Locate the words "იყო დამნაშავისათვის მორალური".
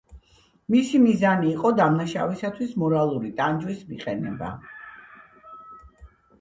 1.57-3.31